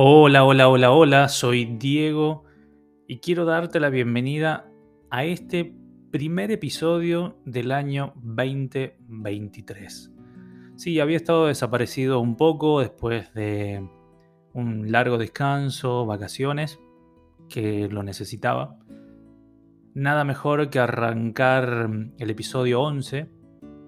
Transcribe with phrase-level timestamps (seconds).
[0.00, 2.44] Hola, hola, hola, hola, soy Diego
[3.08, 4.70] y quiero darte la bienvenida
[5.10, 5.74] a este
[6.12, 10.12] primer episodio del año 2023.
[10.76, 13.90] Sí, había estado desaparecido un poco después de
[14.52, 16.78] un largo descanso, vacaciones,
[17.48, 18.78] que lo necesitaba.
[19.94, 23.32] Nada mejor que arrancar el episodio 11,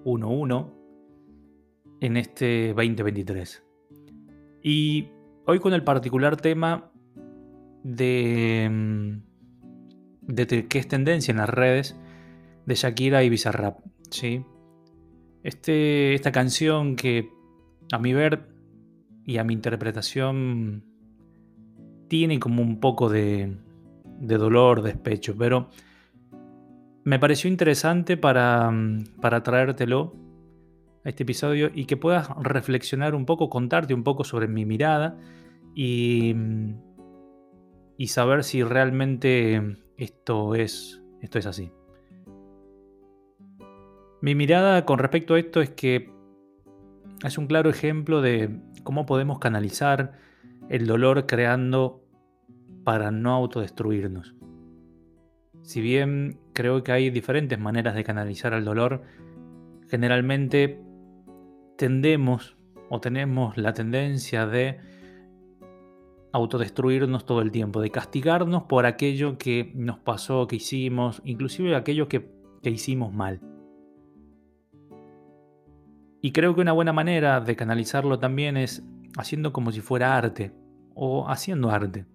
[0.03, 0.73] 1.1,
[2.01, 3.63] en este 2023.
[4.61, 5.07] Y
[5.45, 6.91] Hoy con el particular tema
[7.83, 11.99] de, mm, de, que es tendencia en las redes
[12.65, 13.79] de Shakira y Bizarrap.
[14.11, 14.45] ¿sí?
[15.43, 17.29] Este, esta canción que
[17.91, 18.49] a mi ver
[19.25, 20.83] y a mi interpretación
[22.07, 23.57] tiene como un poco de,
[24.19, 25.69] de dolor, despecho, pero
[27.03, 30.13] me pareció interesante para, mm, para traértelo
[31.03, 35.17] a este episodio y que puedas reflexionar un poco, contarte un poco sobre mi mirada
[35.75, 36.35] y,
[37.97, 41.71] y saber si realmente esto es, esto es así.
[44.21, 46.11] Mi mirada con respecto a esto es que
[47.23, 50.13] es un claro ejemplo de cómo podemos canalizar
[50.69, 52.03] el dolor creando
[52.83, 54.35] para no autodestruirnos.
[55.61, 59.03] Si bien creo que hay diferentes maneras de canalizar el dolor,
[59.89, 60.79] generalmente
[61.81, 62.55] tendemos
[62.89, 64.77] o tenemos la tendencia de
[66.31, 72.07] autodestruirnos todo el tiempo, de castigarnos por aquello que nos pasó, que hicimos, inclusive aquello
[72.07, 72.29] que,
[72.61, 73.41] que hicimos mal.
[76.21, 78.85] Y creo que una buena manera de canalizarlo también es
[79.17, 80.53] haciendo como si fuera arte
[80.93, 82.05] o haciendo arte.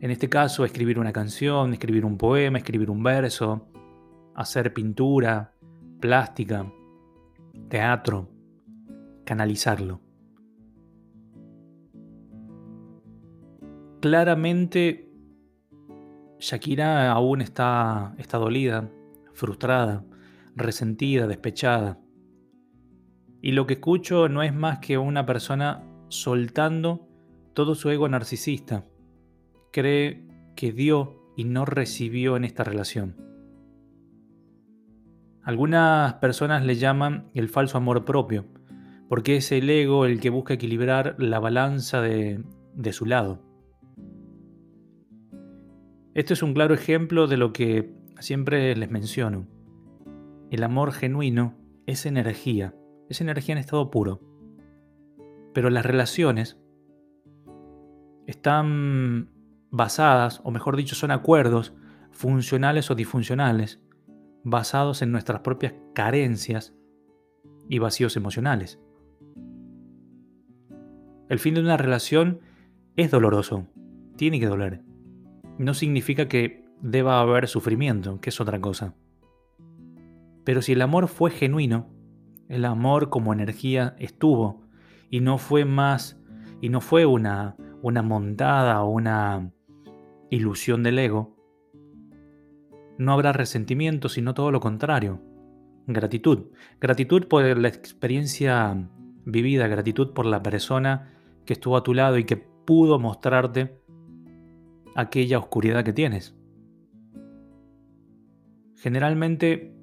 [0.00, 3.68] En este caso, escribir una canción, escribir un poema, escribir un verso,
[4.34, 5.54] hacer pintura,
[6.00, 6.66] plástica,
[7.68, 8.29] teatro
[9.30, 10.00] canalizarlo.
[14.00, 15.08] Claramente
[16.40, 18.90] Shakira aún está, está dolida,
[19.32, 20.04] frustrada,
[20.56, 22.00] resentida, despechada.
[23.40, 27.06] Y lo que escucho no es más que una persona soltando
[27.54, 28.84] todo su ego narcisista.
[29.72, 30.26] Cree
[30.56, 33.14] que dio y no recibió en esta relación.
[35.44, 38.46] Algunas personas le llaman el falso amor propio,
[39.10, 42.44] porque es el ego el que busca equilibrar la balanza de,
[42.92, 43.42] su lado.
[46.14, 49.48] Esto es un claro ejemplo de lo que siempre les menciono.
[50.52, 52.76] El amor genuino es energía,
[53.08, 54.20] es energía en estado puro.
[55.54, 56.60] Pero las relaciones
[58.28, 59.28] están
[59.72, 61.74] basadas, o mejor dicho, son acuerdos
[62.12, 63.82] funcionales o disfuncionales,
[64.44, 66.76] basados en nuestras propias carencias
[67.68, 68.78] y vacíos emocionales.
[71.30, 72.40] El fin de una relación
[72.96, 73.68] es doloroso,
[74.16, 74.82] tiene que doler.
[75.58, 78.94] No significa que deba haber sufrimiento, que es otra cosa.
[80.42, 81.88] Pero si el amor fue genuino,
[82.48, 84.66] el amor como energía estuvo
[85.08, 86.20] y no fue más
[86.60, 89.52] y no fue una una montada o una
[90.30, 91.36] ilusión del ego,
[92.98, 95.22] no habrá resentimiento, sino todo lo contrario.
[95.86, 96.48] Gratitud.
[96.80, 98.90] Gratitud por la experiencia
[99.24, 103.80] vivida, gratitud por la persona que estuvo a tu lado y que pudo mostrarte
[104.94, 106.36] aquella oscuridad que tienes.
[108.76, 109.74] Generalmente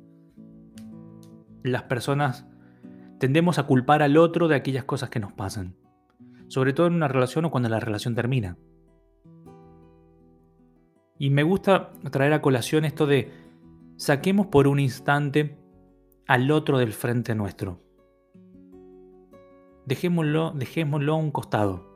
[1.63, 2.47] las personas
[3.19, 5.75] tendemos a culpar al otro de aquellas cosas que nos pasan,
[6.47, 8.57] sobre todo en una relación o cuando la relación termina.
[11.19, 13.31] Y me gusta traer a colación esto de
[13.95, 15.57] saquemos por un instante
[16.28, 17.87] al otro del frente nuestro
[19.88, 21.88] dejémoslo, dejémoslo a un costado.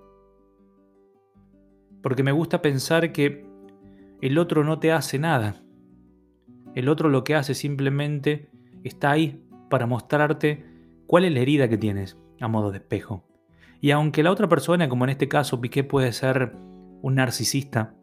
[2.02, 3.46] Porque me gusta pensar que
[4.22, 5.62] el otro no te hace nada.
[6.74, 8.50] El otro lo que hace simplemente
[8.84, 10.66] está ahí para mostrarte
[11.06, 13.28] cuál es la herida que tienes a modo de espejo.
[13.82, 16.56] Y aunque la otra persona, como en este caso Piqué, puede ser
[17.02, 17.96] un narcisista,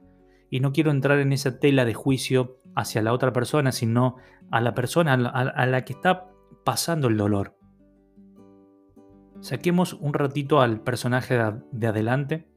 [0.50, 4.16] y no quiero entrar en esa tela de juicio hacia la otra persona, sino
[4.50, 6.30] a la persona a la que está
[6.64, 7.57] pasando el dolor.
[9.40, 11.38] Saquemos un ratito al personaje
[11.70, 12.48] de adelante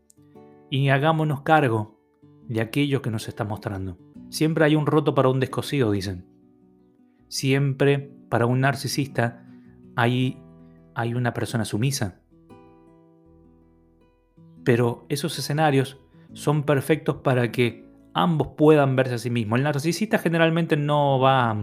[0.69, 1.99] y hagámonos cargo
[2.47, 3.97] de aquello que nos está mostrando.
[4.29, 6.25] Siempre hay un roto para un descosido, dicen.
[7.27, 9.45] Siempre para un narcisista
[9.95, 10.41] hay,
[10.95, 12.21] hay una persona sumisa.
[14.63, 15.99] Pero esos escenarios
[16.33, 19.59] son perfectos para que ambos puedan verse a sí mismos.
[19.59, 21.55] El narcisista generalmente no va,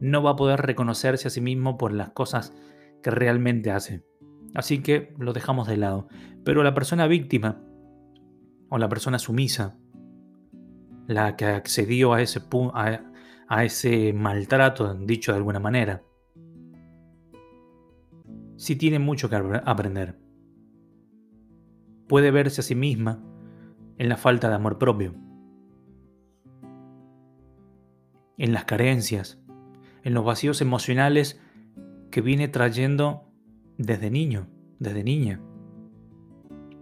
[0.00, 2.54] no va a poder reconocerse a sí mismo por las cosas
[3.02, 4.09] que realmente hace.
[4.54, 6.08] Así que lo dejamos de lado.
[6.44, 7.62] Pero la persona víctima
[8.68, 9.76] o la persona sumisa,
[11.06, 12.40] la que accedió a ese,
[12.74, 13.00] a,
[13.48, 16.02] a ese maltrato, dicho de alguna manera,
[18.56, 20.18] sí tiene mucho que aprender.
[22.08, 23.22] Puede verse a sí misma
[23.98, 25.14] en la falta de amor propio,
[28.36, 29.40] en las carencias,
[30.02, 31.40] en los vacíos emocionales
[32.10, 33.29] que viene trayendo
[33.80, 34.46] desde niño,
[34.78, 35.40] desde niña.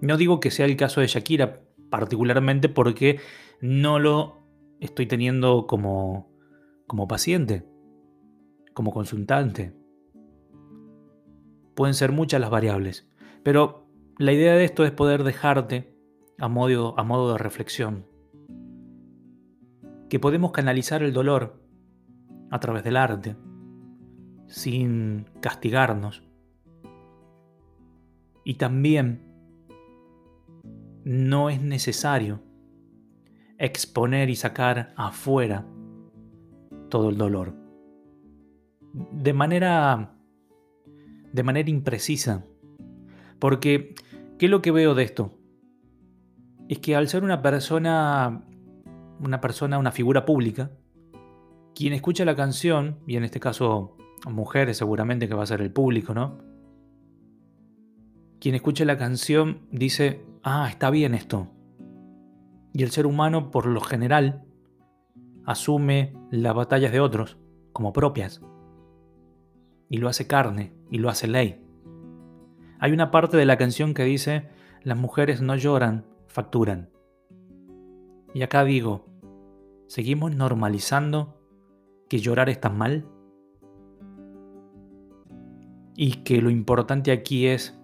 [0.00, 3.21] No digo que sea el caso de Shakira, particularmente porque
[3.61, 4.39] no lo
[4.81, 6.31] estoy teniendo como,
[6.87, 7.65] como paciente,
[8.75, 9.75] como consultante.
[11.75, 13.09] Pueden ser muchas las variables,
[13.45, 13.87] pero
[14.19, 15.97] la idea de esto es poder dejarte
[16.39, 18.06] a modo, a modo de reflexión,
[20.09, 21.62] que podemos canalizar el dolor
[22.50, 23.37] a través del arte,
[24.49, 26.27] sin castigarnos.
[28.49, 29.21] Y también
[31.05, 32.41] no es necesario
[33.59, 35.67] exponer y sacar afuera
[36.89, 37.55] todo el dolor.
[39.12, 40.15] De manera
[41.31, 42.47] de manera imprecisa.
[43.39, 43.95] Porque
[44.39, 45.39] ¿qué es lo que veo de esto?
[46.71, 48.47] Es que al ser una persona
[49.21, 50.71] una persona, una figura pública,
[51.75, 55.71] quien escucha la canción, y en este caso mujeres seguramente que va a ser el
[55.71, 56.48] público, ¿no?
[58.40, 61.49] Quien escucha la canción dice, ah, está bien esto.
[62.73, 64.44] Y el ser humano, por lo general,
[65.44, 67.38] asume las batallas de otros
[67.73, 68.40] como propias.
[69.88, 71.64] Y lo hace carne, y lo hace ley.
[72.79, 74.49] Hay una parte de la canción que dice,
[74.82, 76.90] las mujeres no lloran, facturan.
[78.35, 79.06] Y acá digo,
[79.88, 81.40] ¿seguimos normalizando
[82.08, 83.06] que llorar está mal?
[85.96, 87.77] Y que lo importante aquí es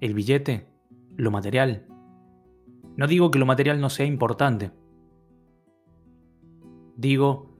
[0.00, 0.68] el billete,
[1.16, 1.86] lo material.
[2.96, 4.70] No digo que lo material no sea importante.
[6.96, 7.56] Digo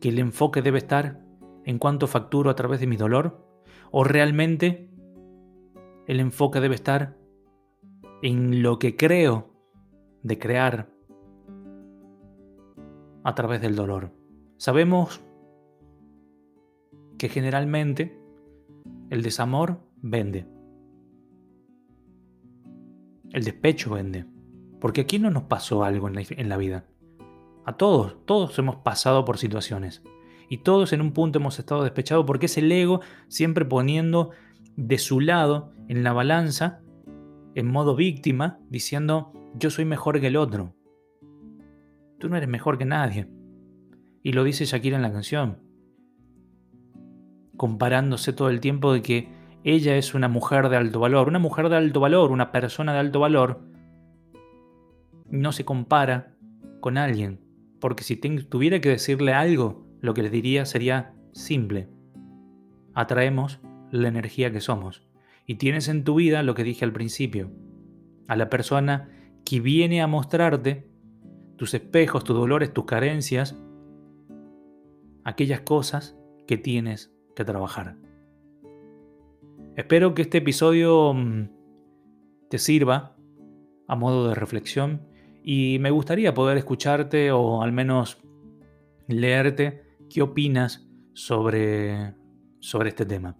[0.00, 1.24] que el enfoque debe estar
[1.64, 3.46] en cuánto facturo a través de mi dolor
[3.90, 4.90] o realmente
[6.06, 7.16] el enfoque debe estar
[8.22, 9.52] en lo que creo
[10.22, 10.90] de crear
[13.24, 14.12] a través del dolor.
[14.56, 15.20] Sabemos
[17.18, 18.18] que generalmente
[19.10, 20.46] el desamor vende.
[23.32, 24.26] El despecho vende.
[24.80, 26.84] Porque aquí no nos pasó algo en la, vida.
[27.64, 30.02] A todos, todos hemos pasado por situaciones.
[30.48, 34.30] Y todos en un punto hemos estado despechados porque es el ego siempre poniendo
[34.76, 36.80] de su lado en la balanza,
[37.54, 40.74] en modo víctima, diciendo yo soy mejor que el otro.
[42.18, 43.28] Tú no eres mejor que nadie.
[44.22, 45.58] Y lo dice Shakira en la canción.
[47.56, 49.28] Comparándose todo el tiempo de que
[49.66, 51.26] ella es una mujer de alto valor.
[51.26, 53.62] Una mujer de alto valor, una persona de alto valor,
[55.28, 56.36] no se compara
[56.80, 57.40] con alguien.
[57.80, 61.88] Porque si tuviera que decirle algo, lo que les diría sería simple.
[62.94, 63.58] Atraemos
[63.90, 65.02] la energía que somos.
[65.46, 67.50] Y tienes en tu vida lo que dije al principio.
[68.28, 69.08] A la persona
[69.44, 70.88] que viene a mostrarte
[71.56, 73.60] tus espejos, tus dolores, tus carencias,
[75.24, 76.16] aquellas cosas
[76.46, 77.96] que tienes que trabajar.
[79.76, 81.50] Espero que este episodio mm,
[82.48, 83.14] te sirva
[83.86, 85.06] a modo de reflexión
[85.44, 88.18] y me gustaría poder escucharte o al menos
[89.06, 92.14] leerte qué opinas sobre,
[92.58, 93.36] sobre este tema.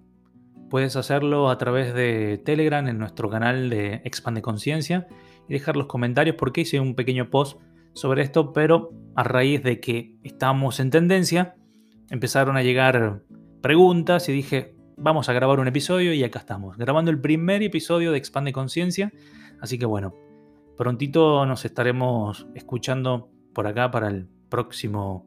[0.68, 5.08] Puedes hacerlo a través de Telegram en nuestro canal de Expande Conciencia
[5.48, 7.58] y dejar los comentarios porque hice un pequeño post
[7.94, 11.56] sobre esto, pero a raíz de que estamos en tendencia,
[12.10, 13.22] empezaron a llegar
[13.62, 18.12] preguntas y dije, vamos a grabar un episodio y acá estamos, grabando el primer episodio
[18.12, 19.12] de Expande Conciencia.
[19.60, 20.14] Así que bueno,
[20.76, 25.26] prontito nos estaremos escuchando por acá para el próximo,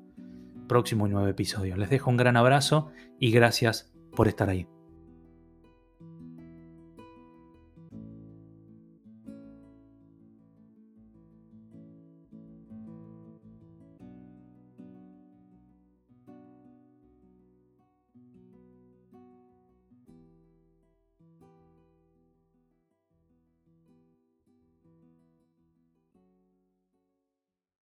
[0.68, 1.76] próximo nuevo episodio.
[1.78, 4.68] Les dejo un gran abrazo y gracias por estar ahí.